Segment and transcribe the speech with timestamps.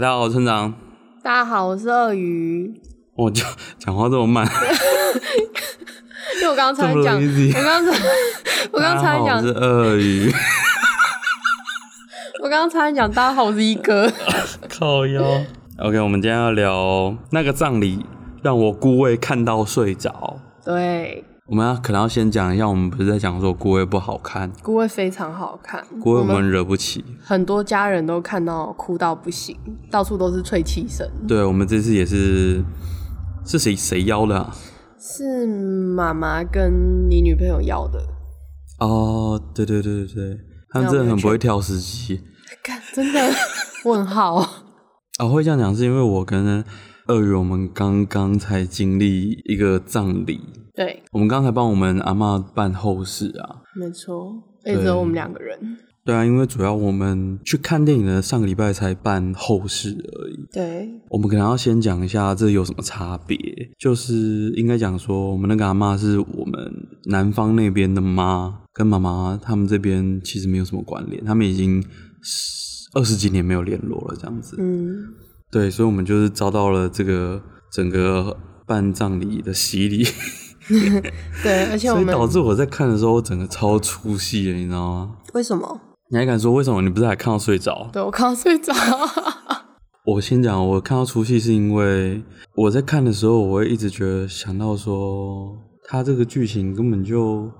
[0.00, 0.72] 大家好，我是村长。
[1.24, 2.72] 大家好，我是鳄鱼。
[3.16, 3.44] 我讲
[3.80, 4.46] 讲话这么慢，
[6.36, 7.22] 因为我刚刚才讲，我
[7.60, 7.98] 刚才
[8.70, 10.32] 我刚才讲是鳄鱼。
[12.44, 14.08] 我刚刚才讲，大家好，我是一哥。
[14.68, 15.20] 靠腰。
[15.78, 18.06] OK，我们今天要聊那个葬礼，
[18.40, 20.38] 让我孤位看到睡着。
[20.64, 21.24] 对。
[21.48, 29.56] 我们要可能要先讲一下，我们不是在讲说孤味不好看，孤味非常好看，孤味我们惹不起，很多家人都看到哭到不行，
[29.90, 31.08] 到处都是啜泣声。
[31.26, 32.62] 对，我们这次也是，
[33.46, 34.54] 是谁谁邀的啊？
[35.00, 37.98] 是妈妈跟你女朋友邀的。
[38.80, 40.38] 哦，对对对对对，
[40.68, 42.20] 他们真的很不会挑时机，
[42.62, 43.20] 看真的
[43.86, 44.34] 问号。
[44.34, 44.46] 啊、
[45.20, 46.62] 哦，会这样讲是因为我跟
[47.08, 50.40] 鳄鱼我们刚刚才经历一个葬礼。
[50.74, 55.58] 对，我们刚才帮我们阿妈办后事啊，没错，也只有我们两个人。
[56.04, 60.48] 对啊，因为主要我们去看电影的上个礼拜才办后事而已。
[60.52, 63.36] 对，我们可能要先讲一下这有什么差别，
[63.78, 66.72] 就是应该讲说，我们那个阿妈是我们
[67.06, 71.82] 南方那边的妈，跟妈妈他们这边其实没有什么关联，他们已经
[72.94, 74.56] 二十几年没有联络了，这样子。
[74.58, 75.04] 嗯，
[75.50, 80.04] 对，所以我们就是遭到了这个整个办葬礼的洗礼。
[81.42, 85.16] 对，而且我们所以导致我在看的时候，我整个超出戏了，你知道吗？
[85.32, 85.80] 为什么？
[86.10, 86.82] 你还敢说为什么？
[86.82, 87.88] 你不是还看到睡着？
[87.92, 88.74] 对，我看到睡着。
[90.04, 92.22] 我先讲，我看到出戏是因为
[92.54, 97.50] 我在看的时候，我会一直觉得想到说，他这个剧情根本就……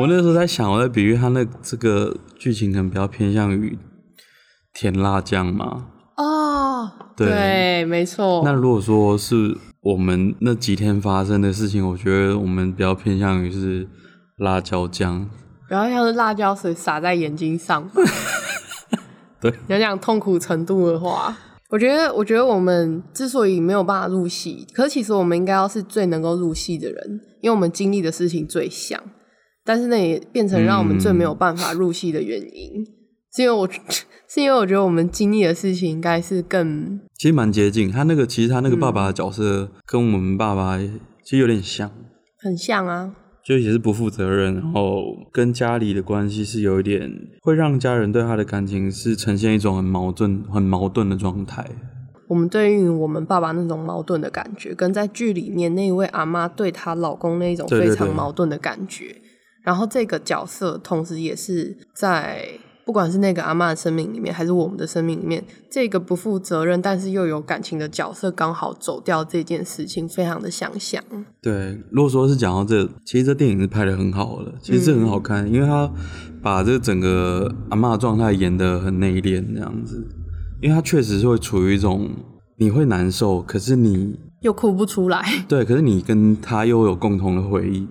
[0.00, 3.78] 我那时候在想，我在比喻他那这个剧情可能比较偏向于
[4.72, 5.86] 甜辣酱嘛。
[6.16, 6.55] 哦，
[7.16, 8.42] 对，对，没错。
[8.44, 9.56] 那如果说是。
[9.86, 13.86] 我们那几天发生的事情，我觉得我们比较偏向于是
[14.38, 15.24] 辣椒酱，
[15.68, 17.88] 比较像是辣椒水洒在眼睛上。
[19.40, 21.38] 对，要讲痛苦程度的话，
[21.70, 29.00] 我觉得，我觉得我们之所以没有办法入戏，可是其实我们应该要是最能够入戏的人，因为我们经历的事情最像，
[29.64, 32.86] 但是那也变成让我们最没有办法入戏的原因，嗯、
[33.36, 33.68] 是因为我。
[34.28, 37.92] 是因为我觉得我们经历的事情应该是更，其实蛮接近。
[37.92, 40.76] 他那个其实他那个爸爸的角色跟我们爸爸
[41.22, 41.88] 其实有点像，
[42.40, 43.14] 很像啊，
[43.44, 45.00] 就也是不负责任，然后
[45.32, 47.08] 跟家里的关系是有一点
[47.42, 51.64] 会让家人对他的感情是呈现一种很矛盾、很矛盾的状态。
[52.26, 59.22] 我们对于我们爸爸那种矛盾的感觉，跟在剧里面那一位阿妈对她老公那一种非常矛盾的感觉，对对对，
[59.62, 62.58] 然后这个角色同时也是在。
[62.86, 71.02] 不管是那个阿嬷的生命里面，还是我们的生命里面，这个不负责任但是又有感情的角色刚好走掉这件事情，非常的想象。
[71.42, 75.90] 对，如果说是讲到这，其实这电影是拍的很好的，其实是很好看，嗯、因为他
[76.40, 80.06] 把这整个阿嬷状态演得很内敛这样子，
[80.62, 82.08] 因为他确实是会处于一种
[82.56, 85.44] 你会难受，可是你又哭不出来。
[85.48, 87.88] 对，可是你跟他又有共同的回忆。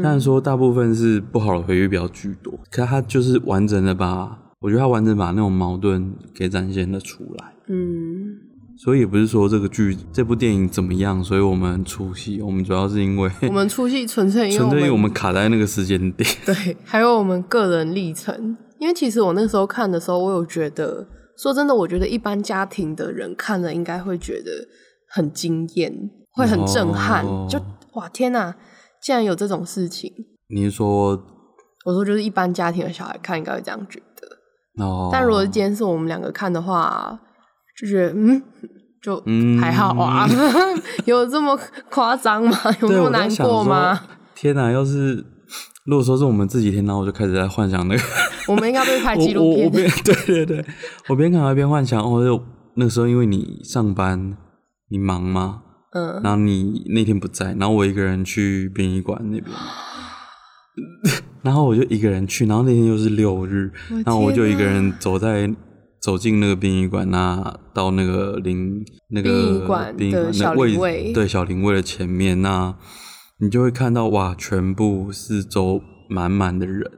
[0.00, 7.52] 但是说大部分是不好的回忆比较居多，可是他就是完整的把，我觉得他完整把那种矛盾给展现了出来。
[7.68, 8.36] 嗯，
[8.76, 18.56] 所以也不是说这个剧这部电影怎么样，所以我们出戏，我们主要是因为 我们出戏纯粹因为纯粹因为我们卡在那个时间点， 对，还有我们个人历程。
[18.78, 21.06] 因为其实我那时候看的时候，我有觉得，
[21.38, 24.50] 说真的，我觉得一般家庭的人看了应该会觉得
[25.08, 27.60] 很惊艳，会很震撼，哦、就
[27.92, 28.52] 哇天哪！
[29.02, 30.12] 竟然有这种事情！
[30.48, 31.20] 你是说，
[31.84, 35.08] 我说就是一般家庭的小孩看应该会这样觉得哦。
[35.12, 37.18] 但如果今天是我们两个看的话，
[37.76, 38.42] 就觉得嗯，
[39.02, 39.20] 就
[39.60, 40.26] 还好啊。
[40.30, 41.58] 嗯、有这么
[41.90, 42.56] 夸张吗？
[42.80, 44.00] 有那么难过吗？
[44.34, 44.70] 天哪！
[44.70, 45.16] 要是
[45.86, 48.02] 如果说是我们这几天，然后我就开始在幻想那个，
[48.46, 49.90] 我们应该会拍纪录片。
[50.04, 50.64] 对对对，
[51.08, 52.40] 我边看还边幻想哦，就
[52.76, 54.36] 那个时候因为你上班，
[54.90, 55.62] 你忙吗？
[55.92, 59.46] 嗯，然后你那天不在，然后我一个人去殡仪馆那边，
[61.42, 63.70] 然后我就一个人去，然后那天又是六日，
[64.04, 65.54] 然后我就一个人走在
[66.00, 69.30] 走进那个殡仪馆，那到那个灵那个
[69.96, 72.74] 殡仪馆的位，对小灵位的前面，那
[73.38, 76.90] 你就会看到哇，全部四周满满的人。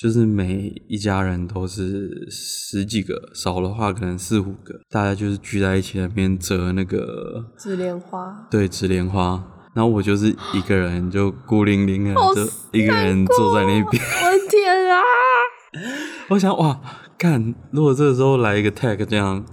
[0.00, 8.46] 就是每一家人都是十几个，少的话可能四五个，大家就是聚在一起那边折那个纸莲花。
[8.48, 9.42] 对，纸莲花。
[9.74, 14.02] 然后我就是一个人，就孤零零的，就一个人坐在那边。
[14.24, 15.00] 我的天啊！
[16.28, 16.80] 我想哇，
[17.18, 19.44] 看如果这个时候来一个 tag 这样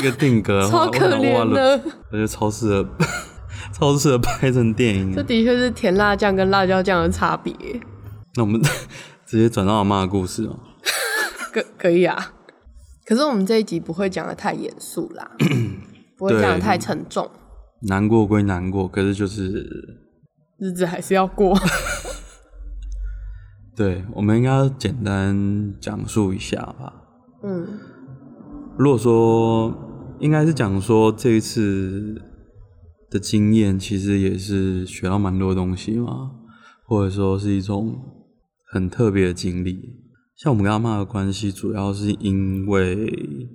[0.00, 1.78] 一个定格的话， 超可怜的。
[2.10, 2.88] 我觉得超适合，
[3.74, 5.14] 超适合拍成电影。
[5.14, 7.54] 这的确是甜辣酱跟辣椒酱的差别。
[8.36, 8.58] 那我们。
[9.30, 10.58] 直接转到阿妈的故事哦，
[11.54, 12.32] 可可以啊，
[13.06, 15.30] 可是我们这一集不会讲的太严肃啦，
[16.18, 17.30] 不会讲的太沉重。
[17.82, 20.00] 难过归难过，可是就是
[20.58, 21.56] 日子还是要过。
[23.76, 26.92] 对，我们应该简单讲述一下吧。
[27.44, 27.78] 嗯，
[28.76, 29.72] 如果说
[30.18, 32.20] 应该是讲说这一次
[33.08, 36.32] 的经验，其实也是学到蛮多东西嘛，
[36.84, 37.96] 或者说是一种
[38.70, 39.78] 很特别的经历。
[40.36, 43.48] 像我们跟阿妈的关系，主要是因为。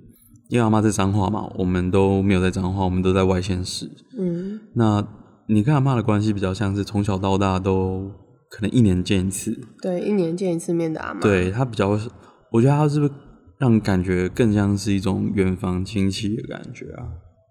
[0.48, 3.90] 因为阿妈在彰化嘛，我们都没有在彰化，我们都在外县市。
[4.16, 5.04] 嗯，那
[5.48, 8.08] 你跟阿妈的关系比较像是从小到大都
[8.48, 9.58] 可能一年见一次。
[9.82, 11.18] 对，一年见一次面的阿妈。
[11.18, 11.98] 对，她比较，
[12.52, 13.12] 我觉得她是不是
[13.58, 17.02] 让感觉更像是一种远房亲戚的感觉啊？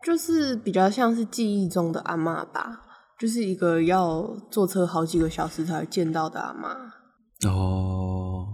[0.06, 2.79] 就是比较像是记忆中的阿妈吧，
[3.19, 6.69] 就是一个要坐车好几个小时才会见到的阿妈。
[7.47, 8.47] 哦，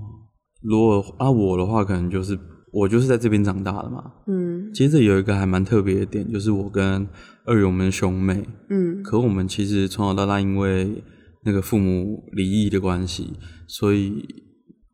[0.62, 2.40] 如果啊我的话，可能就是。
[2.74, 7.06] 我就是在这边长大的嘛，嗯，其实有一个还蛮特别的点，就是我跟
[7.44, 11.04] 二勇们兄妹，嗯，可我们其实从小到大因为
[11.44, 13.34] 那个父母离异的关系，
[13.68, 14.26] 所以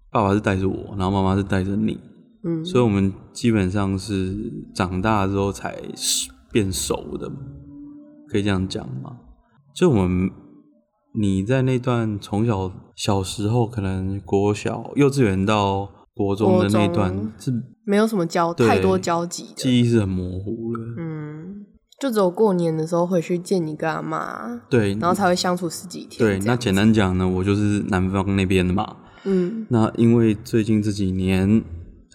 [0.10, 2.00] 爸爸是带着我，然后妈妈是带着你，
[2.44, 4.36] 嗯，所以我们基本上是
[4.74, 5.80] 长大之后才
[6.52, 7.32] 变熟的，
[8.28, 9.20] 可以这样讲吗？
[9.76, 10.32] 就我们
[11.20, 15.90] 你在那段从小小时候，可能国小、幼稚园到。
[16.18, 17.54] 国中的那段是
[17.86, 20.80] 没有什么交太多交集，记忆是很模糊的。
[20.98, 21.64] 嗯，
[22.02, 26.18] 就只有过年的时候回去见你跟阿妈，对，然后才会相处十几天。
[26.18, 28.96] 对，那简单讲呢，我就是南方那边的嘛。
[29.26, 31.64] 嗯，那因为最近这几年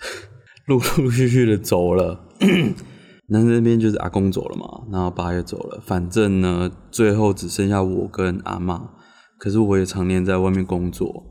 [0.66, 2.24] 陆陆续续的走了，
[3.32, 8.90] 南生那边就是阿公走了嘛，然后爸也走了，反正呢，最后只剩下我跟阿妈。
[9.38, 11.24] 可是我也常年在外面工作。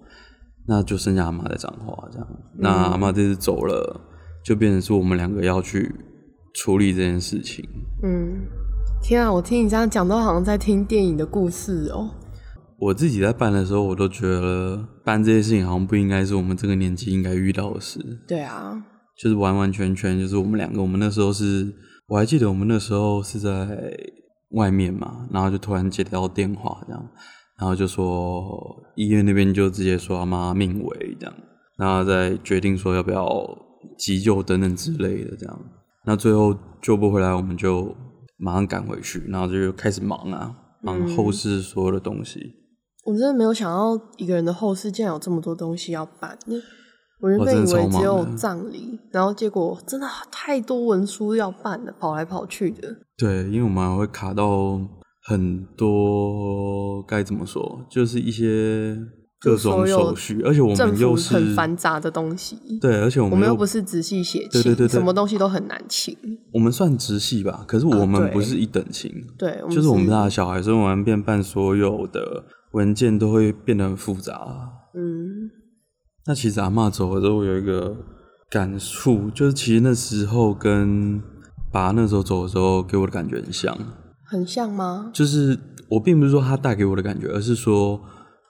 [0.68, 2.28] 那就剩下阿妈在彰化这样，
[2.60, 4.00] 那阿妈这次走了，
[4.46, 5.94] 就变成是我们两个要去
[6.54, 7.68] 处理这件事情。
[8.04, 8.46] 嗯，
[9.02, 12.12] 天啊，我听你这样讲，都好像在听电影的故事哦。
[12.80, 18.00] 我自己在办的时候，我都觉得办这些事情好像不应该是我们这个年纪应该遇到的事。
[18.28, 18.82] 对啊，
[19.18, 21.74] 就是完完全全就是我们两个，我们那时候是，
[22.12, 23.98] 我还记得我们那时候是在
[24.50, 27.10] 外面嘛，然后就突然接到电话这样。
[27.58, 31.34] 然后就说医院那边就直接说阿妈命危这样，
[31.78, 33.26] 然后再决定说要不要
[33.98, 35.60] 急救等等之类的这样。
[36.06, 37.96] 那最后救不回来，我们就
[38.38, 42.42] 马上赶回去，然后就开始忙啊，忙后事所有的东西。
[42.42, 46.38] 嗯，我真的没有想到一个人的后事竟然有这么多东西要办。
[47.22, 52.98] 我原本以为只有葬礼，然后结果真的太多文书要办了，跑来跑去的。
[53.18, 54.80] 对，因为我们还会卡到。
[55.24, 58.98] 很多该怎么说，就是一些
[59.40, 62.58] 各种手续，而且我们又是很繁杂的东西。
[62.82, 66.18] 对，而且我们，又不是直系血亲，对对对对，什么东西都很难请。
[66.52, 69.12] 我们算直系吧，可是我们不是一等亲。
[69.12, 74.34] 啊、对，对就是我们家的小孩，所以我们变办所有的文件都会变得很复杂。
[74.96, 75.21] 嗯，
[76.26, 77.96] 那其实阿嬷走了之后，有一个
[78.50, 81.22] 感触，就是其实那时候跟
[81.72, 83.78] 爸那时候走的时候，给我的感觉很像。
[84.26, 85.12] 很像吗？
[85.14, 85.58] 就是
[85.90, 88.00] 我并不是说他带给我的感觉，而是说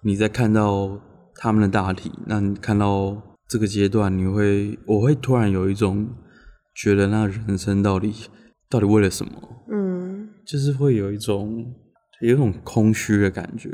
[0.03, 0.99] 你在看到
[1.35, 6.07] 他们的大体，那你看到这个阶段，你会，我会突然有一种
[6.75, 8.13] 觉得，那人生到底
[8.69, 9.31] 到底为了什么？
[9.71, 11.65] 嗯，就是会有一种
[12.21, 13.69] 有一种空虚的感觉。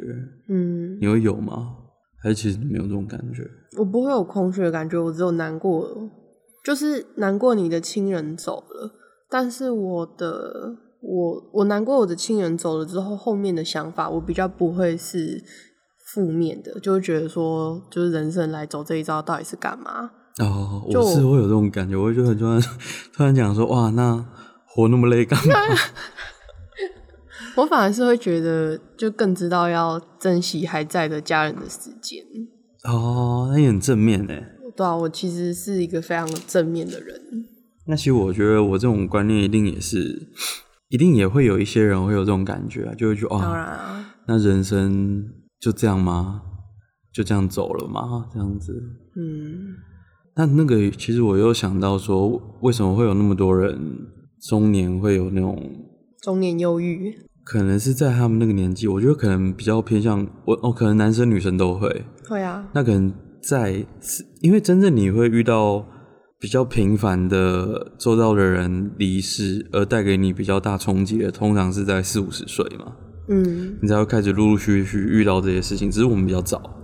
[0.49, 1.75] 嗯，你会有吗？
[2.21, 3.47] 还是其实你没有这种感觉？
[3.77, 6.09] 我不会有空虚的感觉，我只有难过，
[6.63, 8.91] 就是难过你的亲人走了，
[9.29, 10.77] 但是我的。
[10.99, 15.41] 我我难过，我的亲人走了之后，后面的想法我比较不会是
[16.07, 20.09] 负面的，就会觉得说，就是人生来走这一遭到底是干嘛？
[20.39, 22.59] 哦，我是会有这种感觉，我就很突然
[23.13, 24.25] 突然讲说，哇，那
[24.65, 25.53] 活那么累干嘛？
[27.57, 32.23] 我反而是会觉得，就更知道要珍惜还在的家人的时间。
[32.83, 34.45] 哦，那也很正面诶。
[34.75, 37.19] 对啊，我其实是一个非常正面的人。
[37.87, 40.29] 那其实我觉得我这种观念一定也是。
[40.89, 45.21] 一定也会有一些人会有这种感觉啊，就会觉得哦，当然啊，那人生
[45.59, 46.41] 就这样吗？
[47.11, 48.29] 就这样走了吗？
[48.31, 48.71] 这样子，
[49.17, 49.75] 嗯，
[50.37, 53.77] 那那个其实我又想到说，为什么会有那么多人
[54.47, 55.61] 中年会有那种
[56.21, 57.13] 中年忧郁？
[57.49, 63.85] 可能是在他们那个年纪，我觉得可能比较偏向我哦，可能男生女生都会，会啊，那可能在，
[64.41, 65.85] 因为真正你会遇到。
[66.39, 72.93] 比较频繁的做到的人离世，而带给你比较大冲击的，通常是在四五十岁嘛。
[73.27, 75.89] 嗯，你才会开始陆陆续续遇到这些事情。
[75.89, 76.76] 只是我们比较早。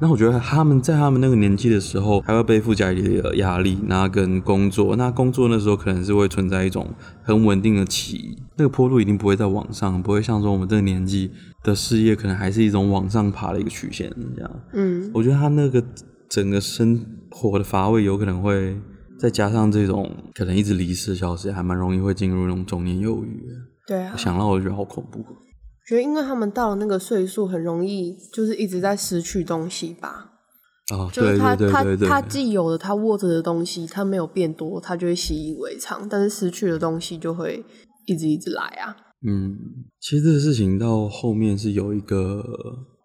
[0.00, 6.88] 那我觉得他们在他们那个年纪的时候，还要背负家里的压力，那跟工作，那工作那时候可能是会存在一种
[7.22, 11.30] 很稳定的起，那个坡度一定不会再往上，不会像说我们这个年纪
[11.62, 14.50] 的事业可能还是一种往上爬的一个曲线这样。
[14.72, 15.84] 嗯，我觉得他那个
[16.28, 18.74] 整个生活的乏味有可能会
[19.18, 23.42] 再加上这种可能一直离世消失，还蛮容易会进入那种中年忧郁。
[23.86, 25.22] 对啊，想到我就觉得好恐怖。
[25.90, 30.30] 觉得因为他们到了那个岁数，很容易就是一直在失去东西吧。
[30.92, 36.08] 哦，就是他他他既有的他握着的东西，他没有变多，他就会习以为常。
[36.08, 37.64] 但是失去的东西就会
[38.06, 38.96] 一直一直来啊。
[39.26, 39.58] 嗯，
[40.00, 42.40] 其实这个事情到后面是有一个，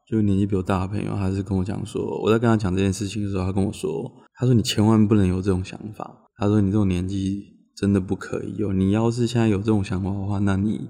[0.07, 3.89] 就是年纪比我大的朋友，他是跟我讲说，我在跟他讲这件事情的时候，他跟我说，
[4.35, 6.29] 他说你千万不能有这种想法。
[6.37, 7.41] 他说你这种年纪
[7.75, 8.71] 真的不可以有。
[8.71, 10.87] 你要是现在有这种想法的话，那你。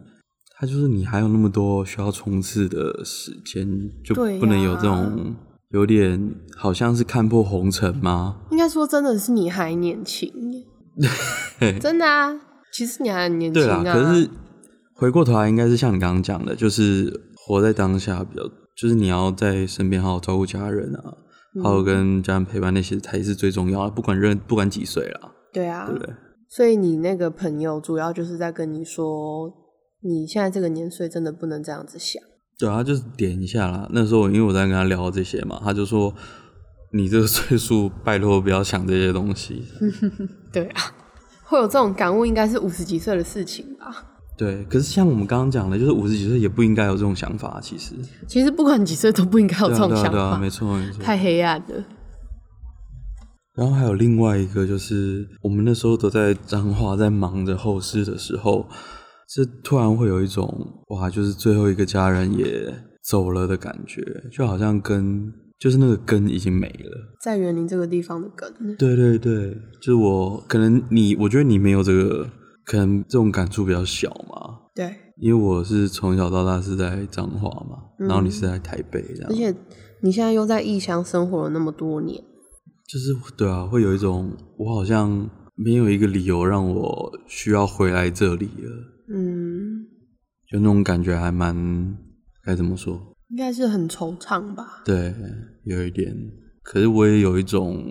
[0.58, 3.68] 他就是你还有那么多需要冲刺的时间，
[4.04, 5.36] 就不能有这种
[5.72, 8.38] 有点好像是看破红尘吗？
[8.52, 10.32] 应该说真的是你还年轻，
[11.82, 12.40] 真的啊，
[12.72, 13.84] 其实你还很年轻啊。
[13.84, 14.30] 对啊，可是
[14.94, 18.44] 回过头来，应该是像你刚刚讲的，就是活在当下比较，
[18.78, 21.18] 就是你要在身边好好照顾家人啊，
[21.62, 23.92] 好好跟家人陪伴，那些才是最重要的。
[23.92, 26.14] 不管任不管几岁啦，对啊，对不对？
[26.48, 29.65] 所以你那个朋友主要就是在跟你说。
[30.08, 32.22] 你现在这个年岁真的不能这样子想。
[32.60, 33.90] 对啊，就是点一下啦。
[33.92, 36.14] 那时候因为我在跟他聊这些嘛，他就说
[36.94, 39.64] ：“你这个岁数，拜托不要想这些东西。
[40.54, 40.84] ”对啊，
[41.44, 44.06] 会有这种感悟，应该是五十几岁的事情吧？
[44.38, 47.60] 对，可是像我们刚刚讲的，就是五十几岁也不应该有这种想法。
[47.60, 47.96] 其实，
[48.28, 50.10] 其实不管几岁都不应该有这种想法。
[50.12, 51.02] 对啊，对啊，没错没错。
[51.02, 51.84] 太黑暗了。
[53.56, 58.68] 然后还有另外一个，就是我们那时候都在彰化，在忙着后事的时候。
[59.28, 64.02] 这突然会有一种哇，就是最后一个家人也走了的感觉，
[64.32, 68.76] 就好像根，就是那个根已经没了，在园林这个地方的根。
[68.78, 72.30] 对对对，就是我可能你，我觉得你没有这个，
[72.66, 74.60] 可能这种感触比较小嘛。
[74.76, 79.56] 对，因为我是从小到大是在彰化嘛，嗯，然后你是在台北这样，而且
[80.02, 82.24] 你现在又在异乡生活了那么多年，
[82.88, 88.95] 就是对啊，会有一种我好像没有一个理由让我需要回来这里了。
[89.08, 89.86] 嗯，
[90.50, 91.98] 就那种感觉还蛮，
[92.44, 93.00] 该怎么说？
[93.30, 94.84] 应该是很惆怅吧。
[94.86, 95.14] 对，
[95.64, 96.16] 有一点。
[96.64, 97.84] 可是我也有一种，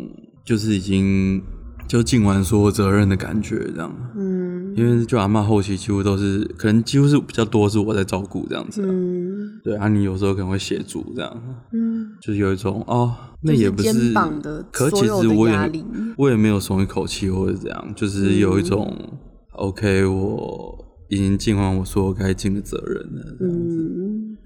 [0.45, 1.43] 就是已经
[1.89, 4.13] 就尽完所有责任的感觉，这样。
[4.17, 4.75] 嗯。
[4.77, 8.83] 因为就阿妈后期几乎都是，可能几乎是比较多是我在照顾这样子。
[8.85, 9.61] 嗯。
[9.63, 11.43] 对，啊，你有时候可能会协助这样。
[11.73, 12.11] 嗯。
[12.21, 13.93] 就是有一种哦，那也不是。
[13.93, 15.85] 肩膀的可其实我也
[16.17, 19.19] 我也没有松一口气或者怎样，就是有一种、嗯、
[19.53, 20.84] OK 我。
[21.09, 23.37] 已经尽完我所有该尽的责任了。
[23.41, 24.37] 嗯，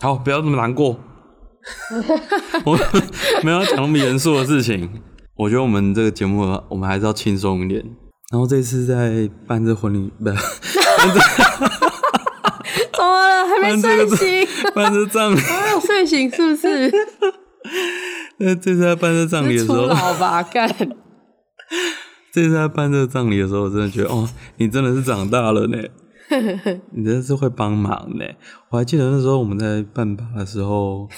[0.00, 0.98] 好，不要这么难过。
[2.64, 2.78] 我
[3.42, 4.88] 没有要讲那么严肃的事情。
[5.36, 7.84] 我觉得我们这个节目，我们还是要轻松一点。
[8.32, 10.36] 然后这次在办这婚礼， 不是？
[12.92, 13.46] 怎么了？
[13.46, 14.46] 还没睡醒？
[14.74, 16.92] 办这葬礼，没有睡醒是不是？
[18.38, 20.68] 那这次在办这葬礼的时候，好吧，干。
[22.32, 25.78] 这次在办这个葬礼的时候，我真的觉得，哦，你真的是长大了呢。
[26.92, 28.24] 你真的是会帮忙呢！
[28.70, 31.08] 我还记得那时候我们在办吧的时候，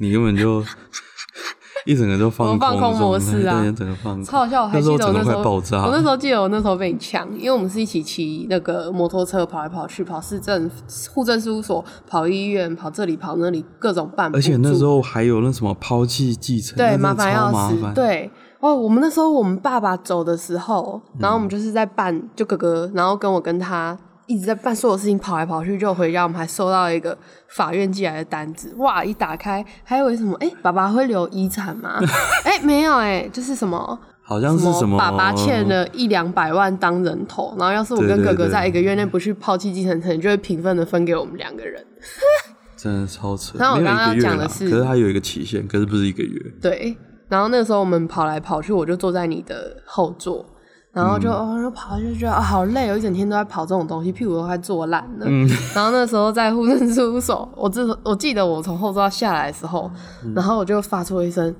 [0.00, 0.62] 你根本就
[1.86, 4.62] 一整个就放空，放空模式啊，整个放空，超好笑！
[4.64, 5.84] 我还记得我那时候，爆炸。
[5.84, 10.70] 我那时候记得我那时候被你呛，因为我们是一起骑那个摩托车跑来跑去，跑市政
[11.12, 14.30] 户政事务所，跑医院，跑这里跑那里，各种办。
[14.34, 18.30] 而且那时候还有那什么抛弃继承，对，麻烦要死，对。
[18.60, 23.98] 哦，我们那时候我们爸爸走的时候，然后我们就是在办，就哥哥，然后跟我跟他。
[24.26, 26.22] 一直在办所有事情，跑来跑去，就回家。
[26.22, 27.16] 我们还收到一个
[27.48, 29.04] 法院寄来的单子，哇！
[29.04, 30.36] 一打开，还以为什么？
[30.40, 31.98] 哎、欸，爸爸会留遗产吗？
[32.44, 33.98] 哎、欸，没有、欸，哎，就是什么？
[34.22, 34.96] 好像是什么？
[34.96, 41.84] 爸爸欠了一两百万当人头，然后要是我跟哥哥在一个月内不去抛弃继承权，就会平分的分给我们两个人。
[42.76, 43.58] 真的超扯。
[43.58, 46.52] 然后我刚刚要讲的是，可是他有一个期限，可是不是一个月。
[46.60, 46.96] 对。
[47.28, 50.44] 然后那个时候我们跑来跑去，我就坐在你的后座。
[50.92, 55.24] 然后就、嗯、哦，跑就觉得啊、哦，好累，有一整天都在跑这种东西，屁股都快坐烂了。
[55.26, 59.90] 嗯、然后那时候在户政事务所，我记我记得我从后座下来的时候，
[60.22, 61.54] 嗯、然后我就发出一声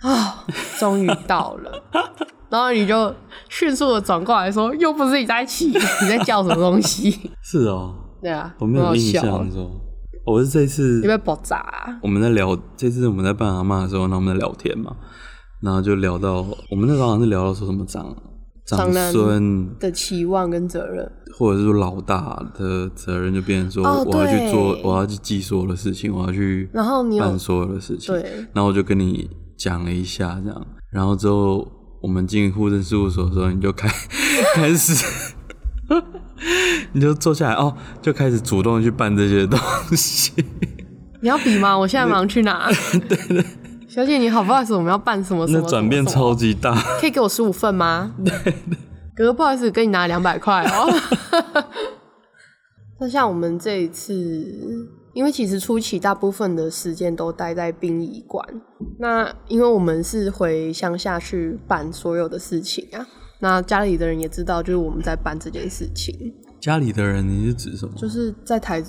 [0.00, 0.42] 啊，
[0.78, 1.70] 终于到了。
[2.48, 3.14] 然后你就
[3.50, 7.30] 迅速的转过来说，又不是你在骑，你在叫什么东西？
[7.44, 9.70] 是哦，对啊，我没有印象说，
[10.24, 11.98] 我是这次因为爆炸、啊。
[12.02, 14.96] 我们在聊这次我们在办阿嬷的时候，然后我们在聊天嘛，
[15.60, 16.36] 然后就聊到
[16.70, 18.16] 我们那时候好像是聊到说什么脏。
[18.76, 28.22] 长孙的期望跟责任，或者是说老大的责任，就变成说我要去做，哦、我要去记所有的事情，我要去然后你办所有的事情，对，
[28.52, 31.66] 然后我就跟你讲了一下这样，然后之后
[32.02, 33.88] 我们进户政事务所的时候，你就开
[34.54, 35.34] 开始。
[36.92, 39.58] 你就坐下来哦，就开始主动去办这些东
[39.96, 40.32] 西。
[41.20, 41.76] 你要比吗？
[41.76, 42.70] 我现在马上去哪。
[43.08, 43.44] 对 对，
[43.98, 45.60] 小姐你好，不好意思，我们要办什么什么？
[45.60, 48.14] 那转变超级大，可以给我十五份吗？
[49.12, 50.88] 哥哥不好意思，给你拿两百块哦。
[53.00, 54.14] 那像我们这一次，
[55.14, 58.46] 因为其实初期大部分的时间都待在殡仪馆，
[59.00, 63.04] 那因为我们是回乡下去办所有的事情啊。
[63.40, 66.14] 那家里的人也知道，就是我们在办这件事情。
[66.60, 67.92] 家里的人，你是指什么？
[67.96, 68.80] 就是在台，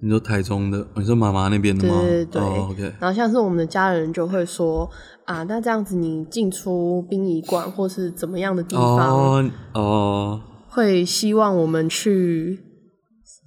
[0.00, 2.00] 你说台中的，你说妈妈那边的吗？
[2.02, 2.42] 对对对。
[2.42, 2.82] Oh, OK。
[3.00, 4.88] 然后像是我们的家人就会说
[5.24, 12.60] 啊，那这样子你进出殡仪馆或是怎么样的地方，哦，会希望我们去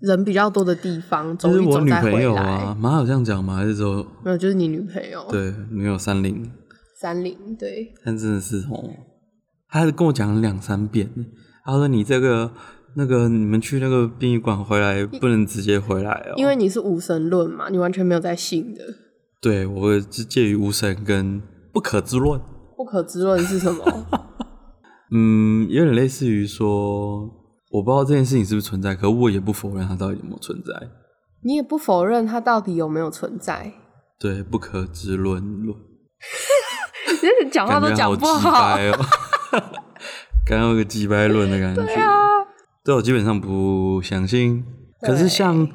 [0.01, 2.11] 人比较多的地方走一走再回来。
[2.11, 3.55] 就是我女朋友啊，妈有这样讲吗？
[3.55, 4.37] 还是说没有？
[4.37, 5.25] 就是你女朋友。
[5.29, 6.51] 对，没有三零。
[6.99, 7.93] 三零对。
[8.03, 8.83] 但真的是哦。
[9.71, 11.07] 他还跟我讲了两三遍，
[11.63, 12.51] 他说：“你这个
[12.95, 18.83] 那个，你们去那个殡仪馆回来不能直接回来哦，因为你是无神论嘛，你完全没有在信的。”
[19.41, 21.41] 对，我是介于无神跟
[21.71, 22.39] 不可知论。
[22.75, 24.05] 不可知论是什么？
[25.11, 27.21] 嗯，有点类似于说，
[27.71, 30.73] 我不知道这件事情是不是存在，可我也不否认它到底有没有存在。
[31.43, 33.73] 你也不否认它到底有没有存在？
[34.19, 35.77] 对，不可知论论。
[37.43, 38.77] 你讲话都讲不好。
[40.45, 42.28] 刚刚有个鸡掰论的感觉，对啊，
[42.89, 44.65] 对我基本上不相信。
[44.99, 45.69] 可是像，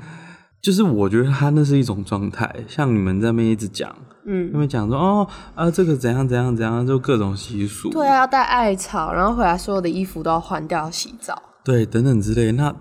[0.60, 3.94] 就是我觉得他那是一种状态，像你们在那边一直讲，
[4.26, 12.50] 嗯，那边讲说哦啊，这个怎样怎样怎样，就各种习俗，对啊，要带艾草，然后回来所有的衣服都要换掉，洗澡，对，等等之类。
[12.50, 12.74] 那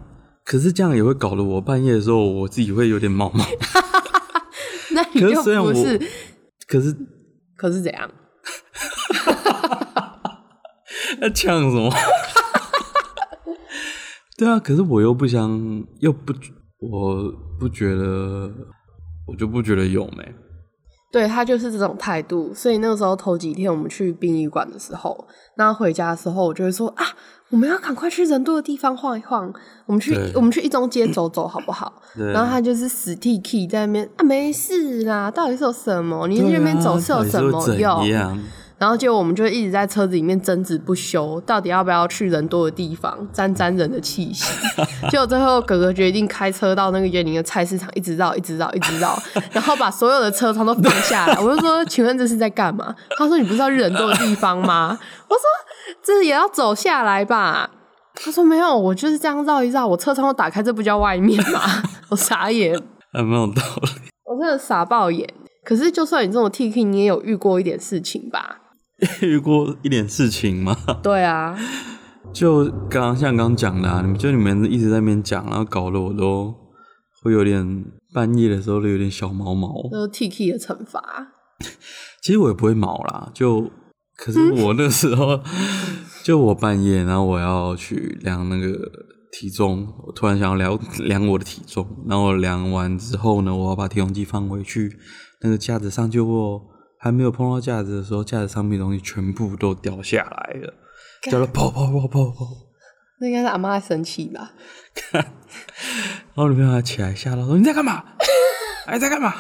[0.43, 3.45] 可是这样也会搞得我半夜的时候，我自己会有点毛毛。
[4.95, 6.01] 那你就不是，
[6.67, 6.97] 可是
[7.55, 8.09] 可是怎样？
[11.21, 11.93] 那呛什么？
[14.37, 16.33] 对啊，可是我又不想，又不，
[16.79, 18.51] 我不觉得，
[19.27, 20.33] 我就不觉得有没。
[21.11, 27.05] 对，他就是这种态度，所以那个时候头几天我们去殡仪馆的时候，那回家的时候，我就会说啊，
[27.51, 29.53] 我们要赶快去人多的地方晃一晃，
[29.85, 32.01] 我们去我们去一中街走走好不好？
[32.33, 36.27] 然后他就是死 T K 在那边啊，没事啦，到底是有什么？
[36.27, 38.39] 你去那边走是有什么用？
[38.83, 44.45] 然后结果我们就一直在车子里面争执不休，到底要不要去人多的地方沾沾人的气息？
[45.09, 49.17] 结果最后哥哥决定开车到那个园林的菜市场，一直绕，一直绕，一直绕，
[49.53, 51.39] 然后把所有的车窗都放下来。
[51.39, 55.41] 我就说：“请问这是在干嘛？”他说：“你不是要去人多的地方吗？”我说
[56.03, 57.69] ：“这也要走下来吧？”
[58.21, 61.61] 他说：“没有，我就是这样绕一绕，我车窗都打开，这不叫外面吗？”
[62.11, 62.77] 我傻眼，
[63.13, 63.89] 还没有道理。
[64.25, 65.33] 我真的傻爆眼。
[65.63, 68.57] 可是就算你这种 T K，你也有遇过一点事情吧？
[69.21, 70.77] 遇过一点事情吗？
[71.01, 71.57] 对啊，
[72.31, 76.53] 就刚刚像刚讲的，啊，你们就你们一直在那边讲，然后搞得我都
[77.21, 79.73] 会有点半夜的时候都有点小毛毛。
[79.91, 81.01] 就是 T K 的惩罚。
[82.21, 83.69] 其实我也不会毛啦，就
[84.15, 85.43] 可是我那时候，嗯、
[86.23, 88.91] 就我半夜，然后我要去量那个
[89.31, 94.97] 体重，我突然想要量量我的体重，然后量完之后呢，我要把体重机放回去
[95.41, 96.72] 那个架子上，就我。
[97.03, 100.73] 还没有碰到架子的时候，架子上面的东西全部都掉下来了，
[101.23, 102.47] 掉了跑跑跑跑跑。
[103.19, 104.53] 那应该是阿妈在生气吧？
[105.11, 105.25] 然
[106.35, 108.01] 后女朋友还起来吓到说：“你在干嘛？
[108.85, 109.33] 还 在干嘛？”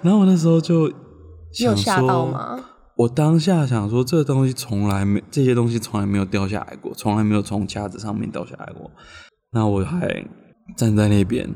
[0.00, 0.90] 然后我那时候就
[1.52, 2.70] 想说，吓到吗？
[2.96, 8.90] 我当下想说，这个东西从来没，这些东西从来没有掉下来过，从来没有从架子上面掉下来过。
[9.50, 10.24] 那我还
[10.74, 11.54] 站在那边。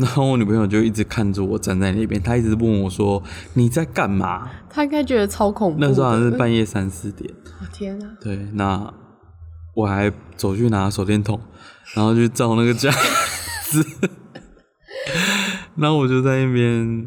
[0.00, 5.78] 然后我女朋友就一直看着我站在那边，她一直问我说：“你在干嘛？”她应该觉得超恐怖。
[5.78, 7.30] 那时候好像是半夜三四点。
[7.60, 8.08] 我天啊！
[8.20, 8.92] 对，那
[9.74, 11.38] 我还走去拿手电筒，
[11.94, 12.90] 然后去照那个架
[13.70, 13.84] 子，
[15.76, 17.06] 然后我就在那边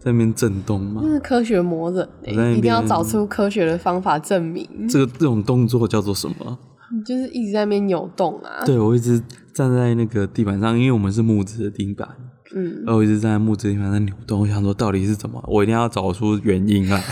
[0.00, 1.00] 在那边震动嘛。
[1.04, 2.08] 那是科学魔人，
[2.56, 4.68] 一定要找出科学的方法证明。
[4.88, 6.58] 这个这种动作叫做什么？
[6.92, 8.64] 你就是一直在那边扭动啊。
[8.66, 9.22] 对，我一直
[9.54, 12.08] 站在那个地板上，因为我们是木质的地板。
[12.54, 17.02] 嗯，然后我一直站在木质地方在扭动，我想说到底是怎么，我一定要找出原因来。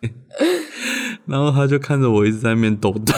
[1.26, 3.14] 然后他就看着我一直在那边抖动，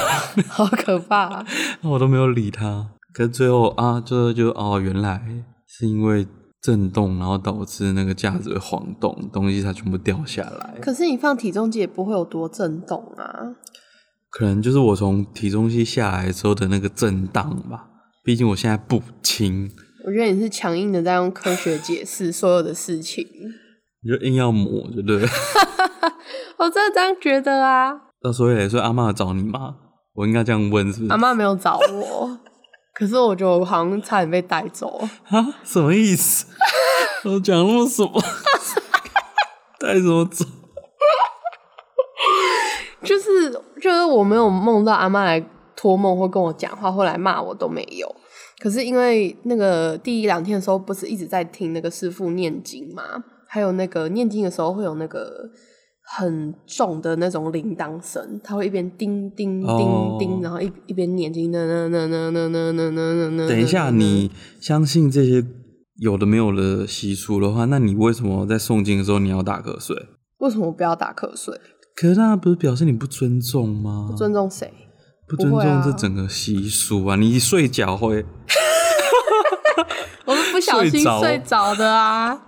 [0.49, 1.47] 好可怕啊！
[1.81, 2.90] 那我都没有理他。
[3.14, 5.23] 可是最后啊，最后就哦，原来
[5.66, 6.27] 是因为
[6.61, 10.79] 震动，然后导致那个架子晃动，东西它全部掉下来。
[10.81, 13.55] 可是你放体重机也不会有多震动啊。
[14.31, 17.87] 可能就是我从体重机下来之后的那个震荡吧。
[18.25, 19.71] 毕竟我现在不轻。
[20.05, 23.25] 我觉得你是强硬的在用科学解释所有的事情。
[24.03, 25.21] 你就硬要抹，对不对？
[26.59, 27.93] 我真的这样觉得啊。
[28.23, 29.77] 那所以，所以阿嬷找你吗？
[30.15, 31.12] 我应该这样问，是不是？
[31.12, 32.38] 阿嬷没有找我，
[32.93, 35.01] 可是我觉得我好像差点被带走。
[35.29, 35.55] 啊？
[35.62, 36.47] 什么意思？
[37.25, 38.21] 我讲那么什么？
[39.79, 40.45] 带什么走？
[43.05, 45.41] 就是就是我没有梦到阿嬷来
[45.77, 48.17] 托梦或跟我讲话或来骂我都没有。
[48.62, 53.03] 可是因为那个第一两天的时候，不是一直在听那个师傅念经吗？
[53.48, 55.51] 还有那个念经的时候会有那个
[56.14, 63.48] 很重的那种铃铛声，他会一边叮叮叮叮，然后一一边念经，那那那那那那那那那。
[63.48, 65.44] 等一下，你相信这些
[65.96, 69.96] 有的没有的习俗的话，那你为什么在诵经的时候你要打瞌睡？
[70.38, 71.53] 为什么不要打瞌睡？
[71.96, 74.07] 可是那不是表示你不尊重吗？
[74.09, 74.72] 不尊重谁？
[75.33, 77.16] 不尊重这整个习俗啊！
[77.16, 78.27] 你睡觉会？
[80.27, 82.38] 我是不小心睡着的啊。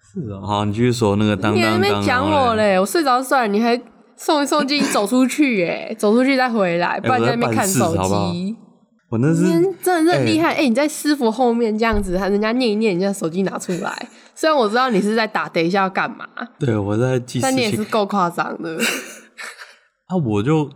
[0.00, 1.78] 是啊，好，你继续说那个当当当。
[1.78, 3.78] 你还没讲我嘞，我睡着算了，你还
[4.16, 8.56] 送一送机走出去，哎，走出去再回来，不然你在那边看手机。
[9.10, 9.42] 我那是
[9.82, 14.08] 真的是很厉害，哎，你在师傅后面这样子，还人家念一念，人家手机拿出来。
[14.34, 16.26] 虽然我知道你是在打，等一下要干嘛？
[16.58, 17.38] 对，我在记。
[17.40, 18.76] 但你也是够夸张的。
[20.06, 20.68] 啊，我就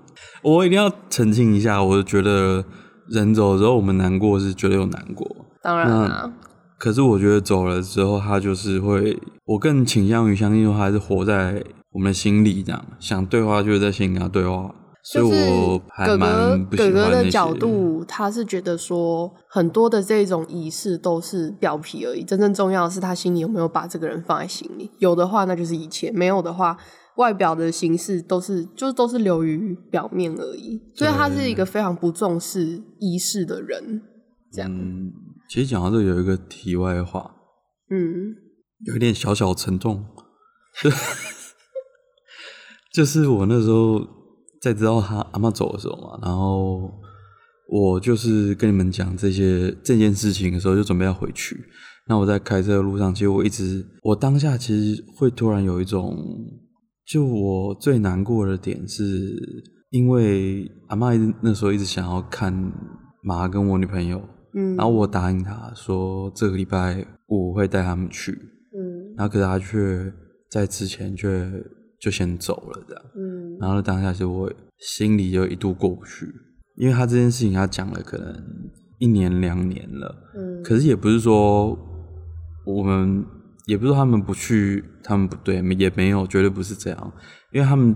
[0.43, 2.65] 我一定要澄清一下，我觉得
[3.09, 5.27] 人走的时候，我们难过是绝对有难过，
[5.63, 6.33] 当然啦。
[6.79, 11.63] 可是我觉得走了之后，他就是会，我更倾向于相信说，他还是活在
[11.93, 14.75] 我们的心里，这样想对话就是在心里跟他对话。
[15.03, 16.93] 所以我还蛮不喜欢那些。
[16.93, 24.91] 哥哥哥哥的角度，他是觉得说，很多的这种仪式都是表皮而已，真正重要的是他心里有没有把这个人放在心里。
[24.99, 26.77] 有的话，那就是一切；没有的话，
[27.19, 30.81] 外表的形式都是就都是流于表面而已。
[30.97, 34.03] 所以他是一个非常不重视仪式的人，
[34.53, 34.69] 这样。
[34.73, 35.13] 嗯
[35.51, 37.35] 其实讲到这有一个题外话，
[37.89, 38.35] 嗯，
[38.85, 40.05] 有一点小小沉重，
[40.83, 40.91] 就
[42.93, 43.99] 就是我那时候
[44.61, 46.91] 在知道他阿嬷走的时候嘛，然后
[47.71, 51.57] 我就是跟你们讲这些这件事情的时候，就准备要回去。
[52.07, 56.15] 那我在开车的路上，其实我一直，我当下其实会突然有一种，
[57.09, 59.35] 就我最难过的点是，
[59.91, 62.53] 因为阿嬷那时候一直想要看
[63.23, 64.23] 妈跟我女朋友。
[64.55, 70.13] 嗯，然后我答应她说这个礼拜我会带他们去，嗯，然后可是她却
[70.51, 71.51] 在之前却
[72.01, 76.27] 就先走了，这样，嗯，然后当下就我心里就一度过不去，
[76.77, 78.35] 因为她这件事情她讲了可能
[78.99, 81.79] 一年两年了，嗯，可是也不是说
[82.65, 83.25] 我们
[83.69, 87.13] 也不是他们不去，他们不对，也没有，绝对不是这样，
[87.53, 87.95] 因为他们。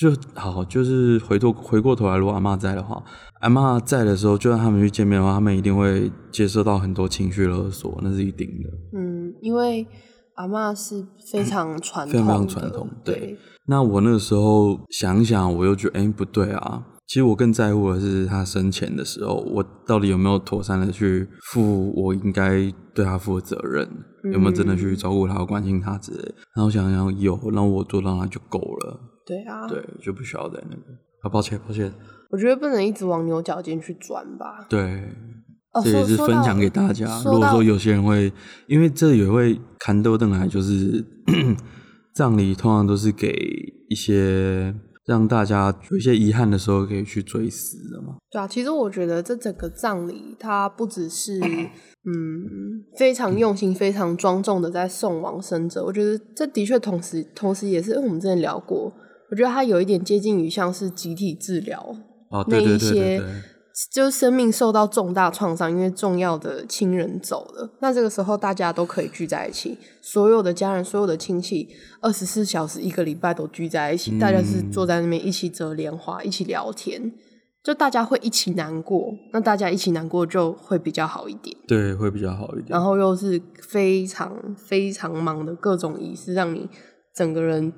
[0.00, 3.02] 就好，就是回头回过头来，如果阿嬷在的话，
[3.40, 8.70] 阿嬷在的时候，就算他们去见面的话，他们一定会接受到很多情绪勒索，那是一定的。
[8.96, 9.84] 嗯，因为
[10.34, 12.88] 阿嬷是非常传统，非常传统。
[13.04, 16.86] 对，对，那我那个时候想想，我又觉得，哎、欸，不对啊。
[17.08, 23.88] 其实我更在乎的是他生前的时候，我到底有没有妥善的去负我应该对他负的责任，
[24.24, 26.22] 嗯、有没有真的去照顾他、关心他之类。
[26.54, 29.00] 然后想想有，然后我做到那就够了。
[29.24, 30.82] 对啊，对，就不需要在那个
[31.22, 31.90] 啊，抱歉，抱歉。
[32.30, 34.66] 我觉得不能一直往牛角尖去钻吧。
[34.68, 35.08] 对，
[35.72, 37.06] 哦、这也是分享给大家。
[37.24, 38.30] 如果说有些人会，
[38.66, 41.02] 因为这也会看豆灯来，就是
[42.14, 43.32] 葬礼通常都是给
[43.88, 44.74] 一些
[45.08, 48.18] 让大家有一些遗憾的时候可以去追思的嘛。
[48.30, 58.92] 对啊，其实我觉得这整个葬礼它不只是嗯非常用心、非常庄重的在送往生者，我觉得这的确同时同时也是，因为我们之前聊过。
[59.30, 61.78] 我觉得它有一点接近于像是集体治疗，
[62.30, 63.22] 哦，那一些
[63.92, 71.68] 就是生命受到重大创伤，因为重要的亲人走了，那这个时候大家都可以聚在一起，所有的家人、所有的亲戚，
[72.00, 77.12] 二十四小时一个礼拜都聚在一起，嗯、大家是坐在那边一起折莲花，一起聊天，
[77.62, 82.66] 就大家会一起难过，那大家一起难过就会比较好一点，对，会比较好一点。
[82.68, 86.68] 然后又是非常非常忙的各种仪式，让你
[87.14, 87.72] 整个人。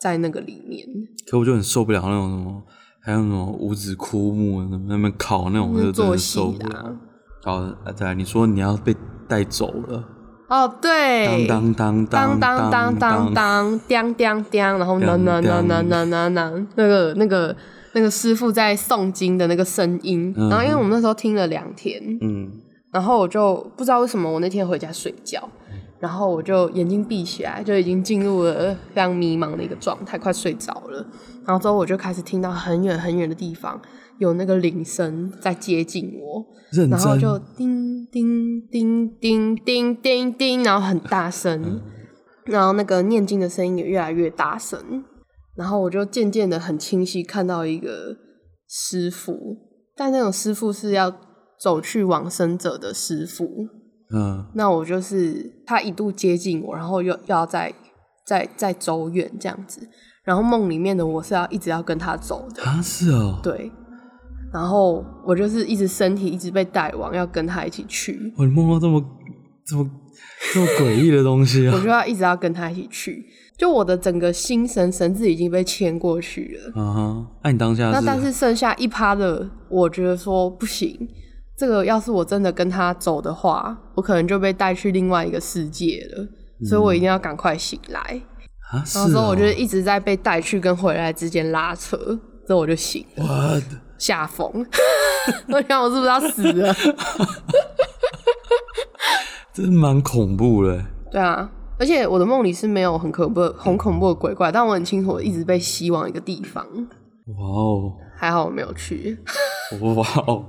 [0.00, 0.86] 在那个里面，
[1.30, 2.62] 可我就很受不了那种什么，
[3.04, 6.96] 还有那种五指枯木那边烤那种，就真的受不了。
[7.42, 7.62] 好，
[7.94, 8.96] 再来，你说你要被
[9.28, 10.02] 带走了？
[10.48, 17.54] 哦，对，当当当当当当当当，当当当，然后那那那那那那那那个那个
[17.92, 22.50] 那个师傅在诵经的那个声音，然后因为我们那时候听了两天，嗯，
[22.90, 25.46] 然后我就不知道为什么我那天回家睡觉。
[26.04, 31.06] 然后我就眼睛闭起来，就已经进入了非常迷茫的一个状态，快睡着了。
[31.46, 33.80] 然后之后我就开始听到很远很远的地方
[34.18, 36.44] 有那个铃声在接近我，
[36.90, 41.82] 然后就叮叮叮叮叮叮叮，然后很大声，嗯、
[42.44, 45.02] 然后那个念经的声音也越来越大声。
[45.56, 48.14] 然后我就渐渐的很清晰看到一个
[48.68, 49.38] 师傅，
[49.96, 51.10] 但那种师傅是要
[51.58, 53.48] 走去往生者的师父。
[54.12, 57.72] 嗯，那我就是他一度接近我，然后又要再
[58.26, 59.88] 再再走远这样子。
[60.24, 62.62] 然后梦里面的我是要一直要跟他走的。
[62.62, 63.40] 啊，是哦。
[63.42, 63.70] 对。
[64.52, 68.32] 然后我就是一直身体一直被带往，要跟他一起去。
[68.36, 69.04] 我梦到这么
[69.66, 69.90] 这么
[70.52, 71.74] 这么诡异的东西啊！
[71.76, 73.26] 我就要一直要跟他一起去。
[73.58, 76.80] 就我的整个心神神智已经被牵过去了。
[76.80, 81.08] 啊哈，那你当下那但是剩下一趴的，我觉得说不行，
[81.56, 86.22] 这个要是我真的跟他走的话，我可能就被带去另外一个世界了。
[86.60, 88.20] 嗯、所以我一定要赶快醒来。
[88.92, 91.96] 然后说我就一直在被带去跟回来之间拉扯，
[92.46, 93.62] 之后我就醒了。
[93.96, 94.66] 吓疯！
[95.48, 96.74] 我想我是不是要死了？
[99.54, 100.84] 这是蛮恐怖的。
[101.10, 101.50] 对啊。
[101.76, 106.64] 而且我的梦里是没有很恐怖、很恐怖的鬼怪，但我很清楚，我一直被吸往一个地方。
[107.26, 107.92] 哇哦！
[108.24, 109.18] 还好我没有去。
[109.80, 110.46] 哇哦！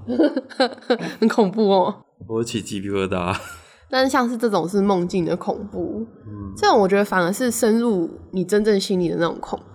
[1.19, 1.93] 很恐怖哦！
[2.25, 3.35] 我起鸡皮疙瘩。
[3.89, 9.59] 但是像是这种是梦境的恐怖，嗯，这种我觉得反而是深入你真正心里的那种恐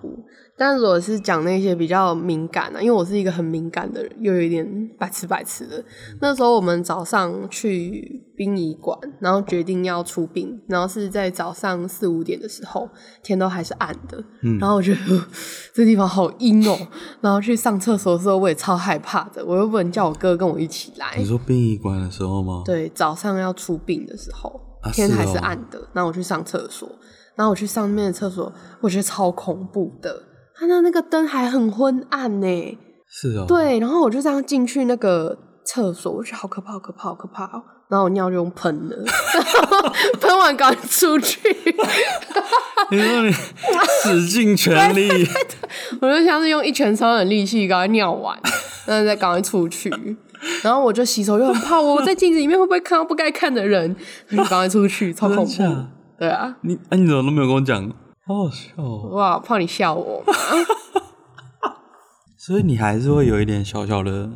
[0.61, 5.83] 但如果是讲那些比较敏感的，因为我是一个很敏感的人，又有一点白痴白痴的。
[6.19, 12.87] 那时候我们早上去殡仪馆，然后决定要出殡，然后是在早上四五点的时候，
[13.23, 14.23] 天都还是暗的。
[14.43, 14.99] 嗯，然后我觉得
[15.73, 16.77] 这地方好阴哦。
[17.21, 19.43] 然后去上厕所的时候，我也超害怕的。
[19.43, 21.15] 我又不能叫我哥跟我一起来。
[21.17, 22.61] 你说殡仪馆的时候吗？
[22.63, 24.61] 对，早上要出殡的时候，
[24.93, 25.89] 天还是暗的。
[25.93, 26.87] 然后我去上厕所，
[27.33, 30.27] 然后我去上面的厕所，我觉得超恐怖的。
[30.61, 32.77] 看到那个灯还很昏暗呢，
[33.09, 33.45] 是哦。
[33.47, 37.63] 对，然后我就这样进去那个厕所，我觉得好可怕，好可怕，好可怕哦。
[37.89, 38.95] 然后我尿就用喷的，
[40.21, 41.39] 喷完赶紧出去。
[42.91, 43.31] 你说你
[44.03, 45.09] 使尽全力，
[45.99, 48.39] 我就像是用一拳超人力气赶快尿完，
[48.85, 49.89] 然后再赶快出去。
[50.61, 53.95] 然后我就洗手，又很怕我在镜子里面会不会看到不该看的人，
[54.29, 55.51] 就赶快出去，超恐怖。
[56.19, 57.91] 对啊，你哎，你怎么都没有跟我讲？
[58.31, 59.09] 好好笑哦！
[59.11, 60.23] 哇，怕你笑我。
[62.37, 64.29] 所以你还是会有一点小小的，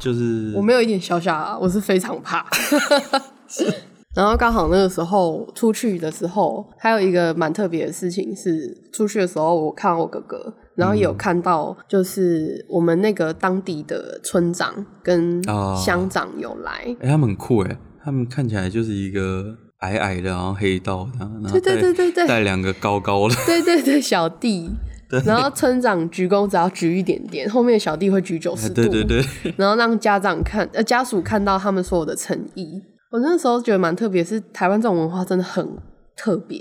[0.00, 2.44] 就是我没有一点小小啊，我是非常怕。
[4.16, 15.42] 然后刚好那个时候出去的时候，还有一个蛮特别的事情是，出去的时候我看到我哥哥，然后也有看到就是我们那个当地的村长跟
[15.76, 16.96] 乡长有来。
[17.00, 19.58] 哎、他们很酷哎，他们看起来就是一个。
[19.84, 24.70] 矮矮的，然后黑道的，然后对对对对对，带两个高高的，对对对小弟，
[25.26, 32.82] 然后村长鞠躬只要鞠一点点，后面小弟会鞠九十度，对对对，然后让家长看呃家属看到他们所有的诚意。
[33.10, 35.76] 我那时候觉得蛮特别，是台湾这种文化真的很
[36.16, 36.58] 特别，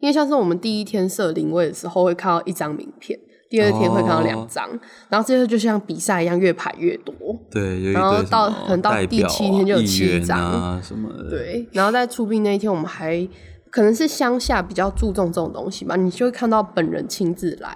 [0.00, 3.18] 因为像是我们第一天设灵位的时候会看到一张名片。
[3.48, 4.78] 第二天会看到两张，哦，
[5.08, 7.14] 然后这个就像比赛一样，越排越多。
[7.50, 11.30] 对，然后到可能到第七天就有七张啊什么的。
[11.30, 13.26] 对，然后在出殡那一天，我们还
[13.70, 17.70] 可能是乡下比较注重这种东西吧，你就会看到本人亲自来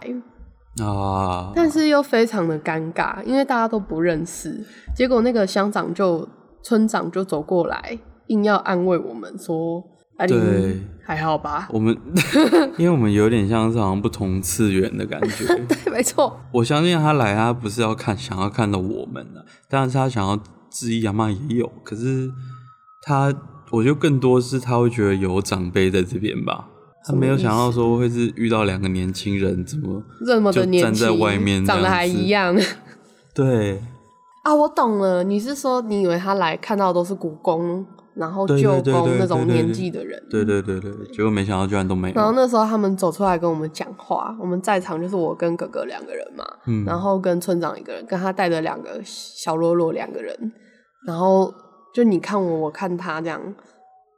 [0.84, 4.64] 啊，但是又非常的尴尬，因为大家都不认识。
[4.96, 6.28] 结果那个乡长就
[6.62, 9.84] 村长就走过来，硬要安慰我们说。
[10.26, 11.68] 对，还好吧。
[11.70, 11.96] 我们，
[12.78, 15.46] 因为我们有点像是好像不同次元的感觉。
[15.66, 16.38] 对，没错。
[16.52, 20.38] 我相信他来，他不是要看，想要看到我们的，但是他想要
[20.70, 21.70] 质疑阿妈也有。
[21.82, 22.30] 可是
[23.02, 23.32] 他，
[23.70, 26.66] 我觉得更多是他会觉得有长辈在这边吧。
[27.06, 32.54] 他没有想到说会是遇到两个年轻人，怎么这么的年轻，站在外面长得还一样。
[33.34, 33.82] 对。
[34.42, 35.22] 啊，我懂了。
[35.24, 37.86] 你是说，你以为他来看到的都是古宫？
[38.14, 42.14] 然后舅公那种年纪的人，对对对对，结果没想到居然都没有。
[42.14, 50.52] 然后那时候他们走出来跟我们讲话，我们在场就是我跟哥哥两个人嘛，嗯，然后跟村长一个人，跟他带着两个小啰啰两个人，
[51.06, 51.52] 然后
[51.94, 53.40] 就你看我，我看他这样，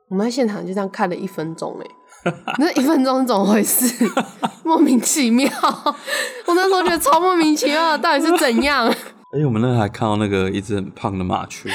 [0.08, 1.76] 我们在现场就这样看了一分钟，
[2.24, 4.10] 哎，那一分钟是怎么回事？
[4.64, 5.50] 莫名其妙，
[6.46, 8.86] 我那时候觉得超莫名其妙，到底是怎样？
[8.86, 8.94] 而
[9.38, 11.68] 且我们那还看到那个一只很胖的麻雀。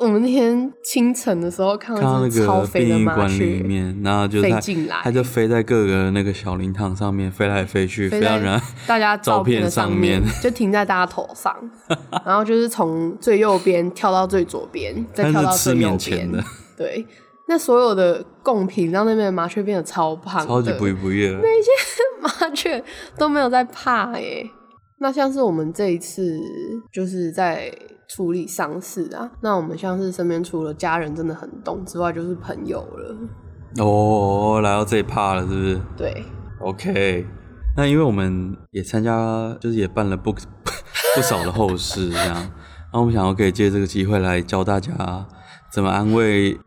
[0.00, 11.54] 对，我们那天清晨的时候看到那个超肥的麻雀里面，然后就飞进来，它就飞在各个那个小灵堂上面飞来飞去，飞到人 大家 照片上面，就停在大家头上，
[12.24, 16.30] 然后就是从最右边跳到最左边，再跳到最右边。
[16.76, 17.06] 对，
[17.46, 21.30] 那所有的贡品让那边的麻雀变得超胖，超级不亦不业。
[21.30, 21.70] 那些
[22.22, 22.82] 麻雀
[23.18, 24.48] 都没有在怕耶。
[25.02, 26.38] 那像是我们这一次
[26.92, 27.72] 就是在
[28.06, 33.16] 处理丧事啊，那我们像是身边除了家人真的很懂之外，就是朋友了。
[33.82, 35.80] 哦，来到这一趴了，是不是？
[35.96, 36.22] 对。
[36.60, 37.26] OK，
[37.78, 40.32] 那因为我们也参加，就是也办了不
[41.16, 45.26] 不少的后事，这样，然后我们想要可以借这个机会来教大家
[45.72, 46.58] 怎么安慰。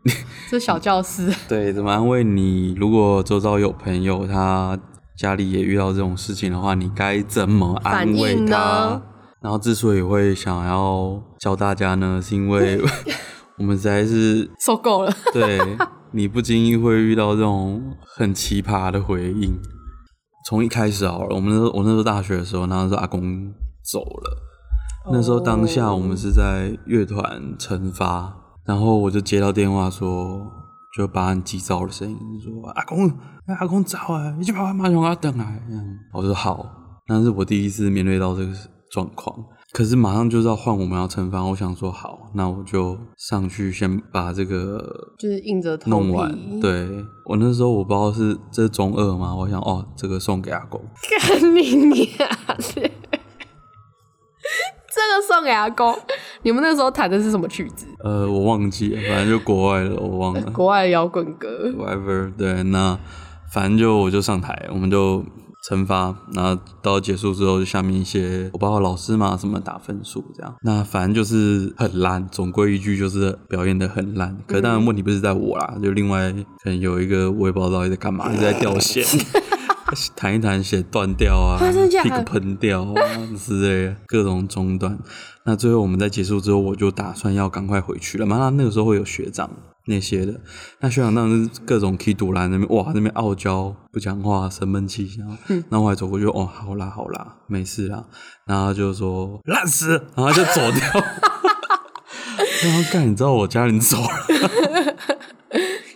[0.50, 1.32] 这小教师。
[1.48, 2.74] 对，怎么安慰你？
[2.74, 4.76] 如果周遭有朋友他。
[5.16, 9.00] 家里也遇到这种事情的话，你该怎么安慰他？
[9.40, 12.80] 然后之所以会想要教大家呢，是因为
[13.58, 15.12] 我们实在是受够了。
[15.32, 15.60] 对，
[16.12, 19.56] 你不经意会遇到这种很奇葩的回应。
[20.46, 24.36] 从一开始好了，我们那时候我那时候大学的时候，那时候阿公走了，
[25.12, 30.63] 那时候当下我们是在乐团成发，然后我就接到电话说。
[30.96, 33.10] 就把很急躁的声音说：“阿公，
[33.46, 35.52] 阿公早啊，你去把马桶要等啊。”
[36.14, 36.64] 我说好，
[37.08, 38.52] 那是我第一次面对到这个
[38.90, 39.36] 状况。
[39.72, 44.78] 可是马上就是要换我们要成发，我想说好，那我就上去先把这个
[45.18, 46.60] 就是硬着头弄完。
[46.60, 46.88] 对，
[47.24, 49.34] 我那时候我不知道是这是中二吗？
[49.34, 50.80] 我想哦，这个送给阿公。
[51.10, 52.28] 干你娘！
[54.94, 55.92] 这个送给阿公，
[56.42, 57.84] 你们那时候弹的是什么曲子？
[58.04, 60.40] 呃，我忘记了，反正就国外的，我忘了。
[60.52, 61.48] 国外的摇滚歌。
[61.76, 62.96] Whatever，对，那
[63.52, 65.24] 反正就我就上台，我们就
[65.68, 70.54] 惩罚，然后到结束之后，就下面一些我不知道老师嘛什么打分数这样。
[70.62, 74.36] 那反正就是很烂，总归一句就是表演的很烂。
[74.46, 79.04] 可是当然问题不是在我啦，嗯、就另外可能有一个我也不知道到底在干嘛，一直在掉线。
[80.16, 82.94] 弹一弹，写断掉啊， pick 喷掉啊
[83.36, 84.98] 之类的，各种中断。
[85.44, 88.38] 那最后我们在结束之后，我就打算要赶快回去了嘛。
[88.38, 89.50] 那那个时候会有学长
[89.86, 90.40] 那些的，
[90.80, 98.04] 那学长当然是各种 key 堵拦那边，哇，那边傲娇不讲话，生闷气，然后，嗯、然后我还走过去，哦，好啦好啦，没事啦。
[98.46, 100.80] 然后就说烂死，然后就走掉。
[102.64, 104.08] 然后干，你知道我家人走了。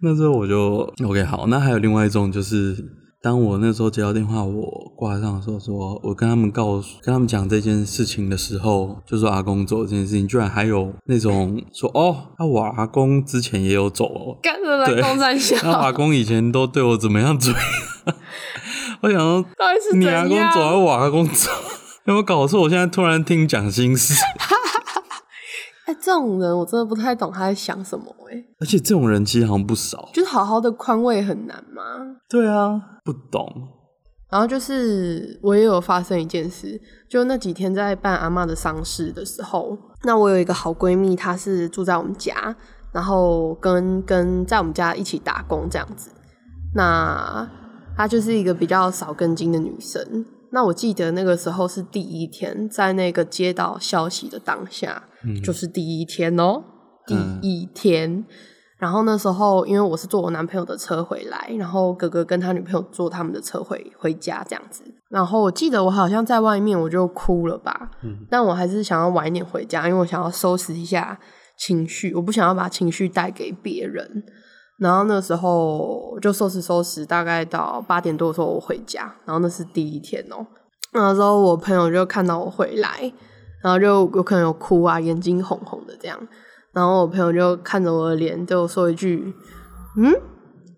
[0.03, 1.47] 那时候我就 OK 好。
[1.47, 2.77] 那还有另外一种就是。
[3.21, 15.57] 当我那时候接到电话，我挂上的时候，说我跟他们告诉、跟他们讲这件事情的时候，就说阿公走这件事情，居然还有那种说哦，那我阿公之前也有走哦，干什么公在笑？
[15.65, 17.53] 那阿公以前都对我怎么样追？
[19.03, 21.51] 我想说，到底是你阿公走还是我阿公走？
[22.07, 22.61] 有没有搞错？
[22.63, 24.15] 我现在突然听讲心事。
[25.89, 28.45] 哎、欸，这种人我真的不太懂他在想什么哎、欸。
[28.61, 31.83] 而且这种人其实好像不少，就是好好的宽慰很难吗？
[32.29, 33.51] 对啊，不懂。
[34.31, 42.55] 然后就是我也有发生一件事，就那几天在办阿嬷的丧事的时候，那我有一个好闺蜜，她是住在我们家，
[42.93, 46.11] 然后跟跟在我们家一起打工这样子。
[46.75, 47.49] 那
[47.97, 50.27] 她就是一个比较少根筋的女生。
[50.51, 56.63] 那我记得那个时候是第一天，在那个接到消息的当下，嗯、就是第一天哦，
[57.07, 58.11] 第一天。
[58.13, 58.25] 嗯、
[58.79, 64.83] 然后那时候，因为我是坐我男朋友的车回来，然后哥哥跟他女朋友坐他们的车回回家这样子。
[65.09, 71.19] 然后我记得我好像在外面我就哭了吧，嗯、但我还是想要晚一点回家，因为我想要收拾一下
[71.59, 74.25] 情绪，我不想要把情绪带给别人。
[74.79, 79.13] 然后那时候就收拾收拾，大概到八点多的时候我回家。
[79.25, 80.47] 然后那是第一天哦。
[80.93, 83.13] 那时候我朋友就看到我回来，
[83.63, 86.19] 然后就有可能有哭啊，眼睛红红的这样。
[86.73, 89.35] 然后我朋友就看着我的脸，就说一句
[89.99, 90.15] ：“嗯，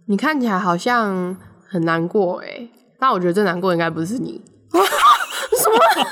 [0.06, 1.36] 你看起来好像
[1.68, 4.42] 很难过诶。”但我觉得最难过应该不是你。
[4.72, 5.78] 什么？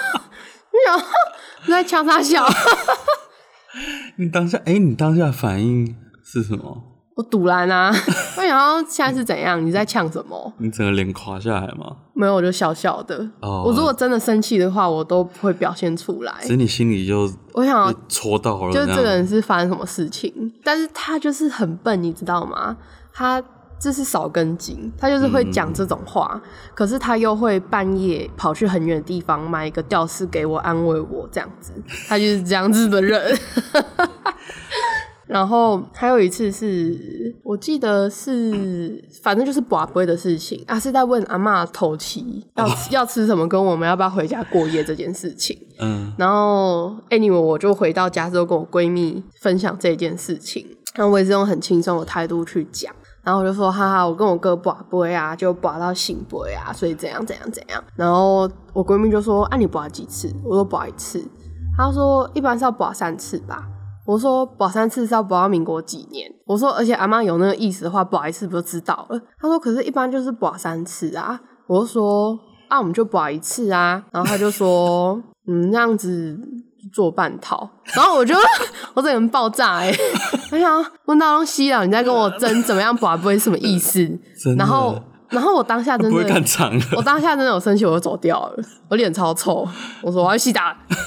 [0.73, 0.99] 你想
[1.67, 2.45] 你在枪杀小？
[4.17, 6.98] 你当下哎，你当下反应是什么？
[7.19, 7.93] 我堵拦啊！
[8.39, 9.61] 我想要现在是怎样？
[9.67, 10.53] 你在呛什么？
[10.59, 11.97] 你整个脸垮下来吗？
[12.15, 13.29] 没有，我就笑笑的。
[13.41, 16.33] 哦，我如果真的生气的话，我都不会表现出来。
[16.43, 20.33] 所以你心里就我想要戳到了，就是这个人是发生什么事情？
[20.63, 22.77] 但是他就是很笨，你知道吗？
[23.13, 23.43] 他
[23.81, 26.41] 就是少根筋，他就是会讲这种话，嗯、
[26.73, 31.73] 可是他又会半夜跑去很远的地方买一个吊饰给我安慰我，这样子，
[32.09, 33.37] 他就是这样子的人。
[35.29, 45.57] 然后还有一次是我记得是，反正就是跋杯的事情啊，是在问阿嬷头七要、哦、要吃什么，跟我们要不要回家过夜这件事情。
[45.79, 52.93] 嗯，然后 anyway 我就回到家之后跟我闺蜜分享这件事情，然后我也是用很轻松的态度去讲，
[53.23, 57.85] 然后我就说哈哈，我跟我哥跋杯啊，就跋到醒杯啊，所以怎样怎样怎样。
[57.95, 60.33] 然后我闺蜜就说啊，你跋几次？
[60.43, 61.23] 我说跋一次。
[61.77, 63.69] 她说一般是要跋三次吧。
[64.09, 66.27] 我说保三次是要保到民国几年？
[66.47, 69.21] 我说而且阿妈有那个意思的话，保一次不就知道了？
[69.39, 71.39] 他说可是一般就是保三次啊。
[71.67, 72.35] 我就说
[72.69, 74.03] 啊，我们就保一次啊。
[74.11, 76.39] 然后他就说嗯，那样子
[76.91, 77.69] 做半套。
[77.95, 78.35] 然后我就
[78.97, 79.99] 我整个人爆炸哎、欸！
[80.53, 84.19] 我想问到东西了，你在跟我争怎么样保不会什么意思？
[84.57, 84.99] 然后。
[85.31, 86.17] 然后我当下真的，
[86.97, 88.65] 我当下真的有生气，我就走掉了。
[88.89, 89.67] 我脸超臭，
[90.03, 90.61] 我说我要去洗澡，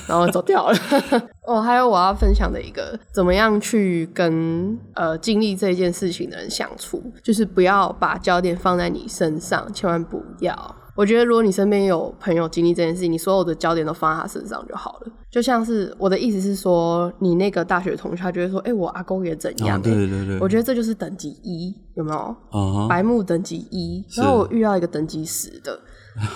[0.08, 0.78] 然后走掉了。
[1.48, 10.76] 哦，还有我要分享的一个，怎么样去跟呃经历这件事情的人相处，就是不要把焦点放在你身上，千万不要。
[10.96, 15.08] 我觉得，如果你身边有朋友经历这件事情，你所有的焦点都放在他身上就好了。
[15.30, 22.18] 就像是我的意思是说，你那个大学同学，他就会说：“哎、欸，我阿公也怎样、欸？”对对对，我觉得这就是等级一，有没有？
[22.20, 22.88] 啊、uh-huh.
[22.90, 25.80] 白目等级一，然后我遇到一个等级十的，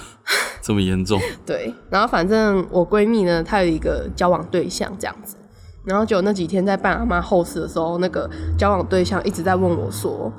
[0.63, 1.19] 这么严重？
[1.45, 1.73] 对。
[1.89, 5.35] 然后反正我闺蜜呢，她有一个交往对象这样子，
[5.83, 10.31] 然后就那几天在办阿妈后事的时候，那个交往对象一直在问我说：“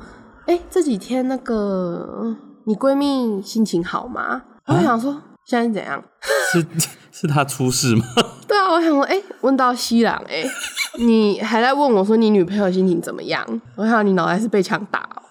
[0.48, 2.34] 哎、欸，这几天那个。”
[2.68, 4.42] 你闺蜜心情好吗？
[4.66, 6.02] 我想说现在是怎样？
[6.52, 6.66] 是
[7.12, 8.04] 是她出事吗？
[8.48, 10.44] 对啊，我想说，哎、欸，问到西郎，哎，
[10.98, 13.46] 你还在问我说你女朋友心情怎么样？
[13.76, 15.22] 我想你脑袋是被枪打喔。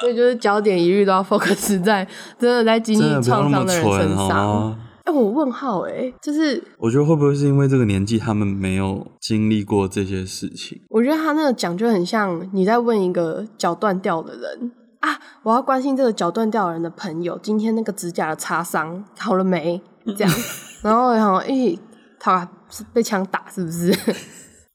[0.00, 2.06] 所以就是焦点一律都要 focus 在
[2.38, 4.78] 真的在经历创伤的人身上。
[5.06, 10.82] 哎、欸，我问号哎、欸，就是我觉得会不会是因为这个年纪，他们没有经历过这些事情？
[10.88, 19.80] 我觉得他那个讲就很像你在问一个脚断掉的人啊，我要关心这个脚断掉的人的朋友，今天那个指甲的擦伤好了没？
[20.16, 20.34] 这样，
[20.82, 21.78] 然后然后哎，
[22.18, 23.96] 他是被枪打是不是？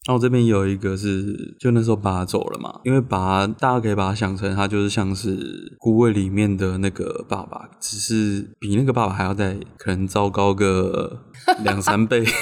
[0.08, 11.22] 那我这边有一个是，就那时候把他走了嘛，因为把大家可以把他想成他就是像是孤味里面的那个爸爸，只是比那个爸爸还要再可能糟糕个
[11.64, 12.26] 两三倍。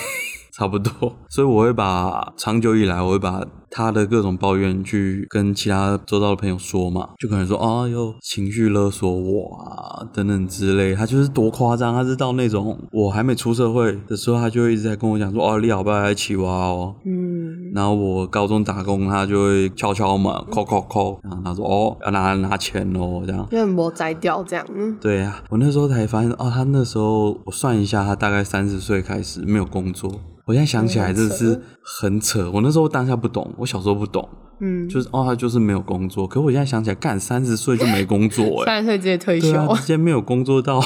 [0.51, 3.39] 差不多，所以我会把长久以来，我会把
[3.71, 10.95] 他的各种抱怨去跟其他周遭的朋友说嘛，就可能说啊，又情绪勒索我啊，等等之类。
[10.95, 30.11] 他就是多夸张，他是到那种我还没出社会的时候，他就会一直在跟我讲说，哦，你好不要来起娃哦，嗯，然后我高中打工，他就会敲敲门，敲敲敲，然后他说，哦，要拿拿钱哦，这样，因为没摘掉这样，嗯，对呀、啊，我那时候才发现，哦，他那时候我算一下，他大概三十岁开始没有工作。
[30.45, 32.49] 我现在想起来，真的是很扯。
[32.51, 34.27] 我那时候当下不懂，我小时候不懂，
[34.61, 36.27] 嗯，就是哦，他就是没有工作。
[36.27, 40.81] 可我现在想起来，干三十岁就没工作，哎，三十岁直接退休，啊、直接没有工作到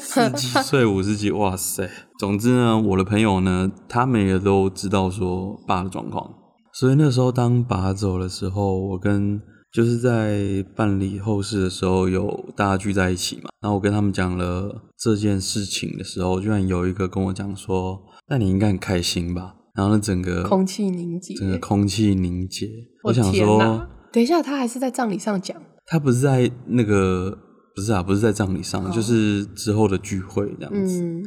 [0.00, 1.88] 四十几岁、五十几，哇塞！
[2.18, 6.28] 总之呢，我的朋友呢，他们也都知道说爸的状况，
[6.72, 9.40] 所以那时候当爸走的时候，我跟
[9.72, 18.00] 就是在办理后事的时候，有大家聚在一起嘛，然后我跟他们讲了这件事情的时候，居然有一个跟我讲说。
[18.30, 19.54] 那你应该很开心吧？
[19.78, 22.68] 然后呢，整个空气凝结，整个空气凝结。
[23.04, 25.56] 我，想说，等一下，他还是在葬礼上讲。
[25.86, 27.38] 他不是在那个，
[27.76, 31.00] 不是啊，不是在葬礼上，哦，就是之后的聚会这样子。
[31.00, 31.22] 嗯，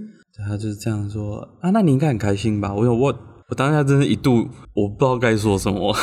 [0.45, 1.69] 他就是这样说啊。
[1.69, 2.73] 那你应该很开心吧？
[2.75, 3.15] 我有我，
[3.47, 5.95] 我当下真是一度我不知道该说什么，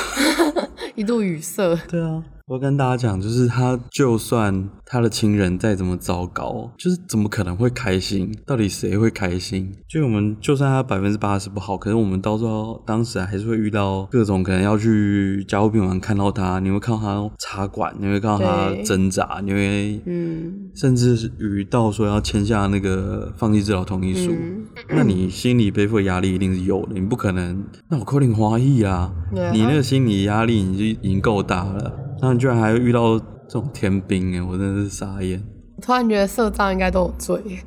[0.96, 1.76] 一度语塞。
[1.86, 2.24] 对啊。
[2.48, 8.34] 我跟大家讲，就是他，就算他的亲人再怎么糟糕，就是怎么可能会开心？
[8.46, 9.70] 到底谁会开心？
[9.86, 29.12] 就我们，就算他百分之八十不好，可是我们到时候当时还是会遇到各种可能要去加护病房看到他，你会看到他插管，你会看到他挣扎，你会，嗯，甚至于到说要签下那个放弃治疗同意书，嗯，那你心里背负的压力一定是有的，你不可能，那我扣你花艺啊，
[29.52, 32.07] 你那个心理压力你就已经够大了。
[32.20, 34.42] 那你居然还会遇到这种天兵哎！
[34.42, 35.42] 我真的是傻眼。
[35.76, 37.40] 我突然觉得社长应该都有罪。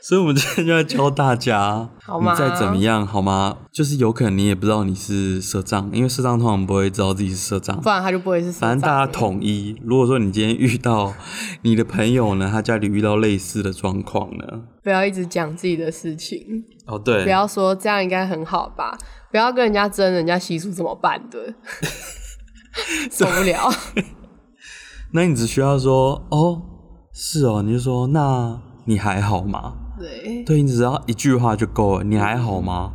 [0.00, 2.32] 所以，我们今天就要教大家，好吗？
[2.32, 3.56] 你再怎么样，好吗？
[3.72, 8.60] 就是有可能你也不知道你是社长，因为社长通常不会知道自己是社长，不然他就不会是社长。
[8.60, 9.76] 反正大家统一。
[9.84, 11.12] 如果说你今天遇到
[11.62, 14.44] 你的朋友呢，他家里遇到类似的状况呢，
[14.84, 16.96] 不要一直讲自己的事情哦。
[16.96, 18.96] 对，不要说这样应该很好吧？
[19.36, 21.52] 不要跟人家争人家习俗怎么办的，
[23.12, 23.70] 受不了。
[25.12, 26.62] 那你只需要说哦，
[27.12, 29.74] 是哦，你就说那你还好吗？
[29.98, 32.04] 对，对，你只要一句话就够了。
[32.04, 32.94] 你还好吗？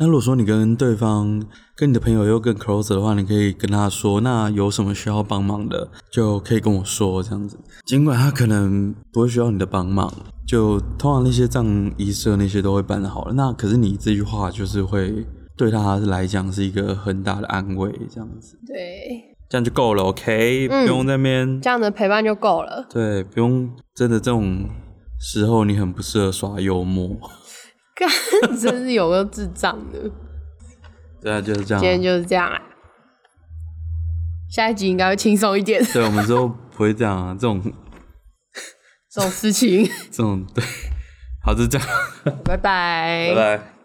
[0.00, 1.44] 那如果说你跟对方、
[1.76, 7.56] 跟你的朋友又更 close 的话，你可以跟他说，那有什么需要帮忙的，就可以跟我说这样子。
[7.86, 10.12] 尽管他可能不会需要你的帮忙，
[10.44, 11.64] 就通常那些葬
[11.96, 13.34] 仪社那些都会办好了。
[13.34, 15.24] 那可是你这句话就是会
[15.58, 18.58] 对他来讲是一个很大的安慰，这样子。
[18.66, 22.86] 对，这样就够了，OK，嗯，不用在那边，这样的陪伴就够了。
[22.88, 24.66] 对，不用真的这种。
[25.20, 27.08] 时候，你很不适合耍幽默。
[27.96, 28.08] 干，
[28.56, 29.98] 真是有个智障的。
[31.20, 31.82] 对啊，就是这样。
[31.82, 32.56] 今天就是这样啊。
[34.48, 35.82] 下一集应该会轻松一点。
[35.92, 37.60] 对，我们之后不会这样啊，这种
[39.10, 40.62] 这种事情， 这种对，
[41.42, 41.88] 好，就这样。
[42.44, 43.32] 拜拜。
[43.34, 43.77] 拜拜。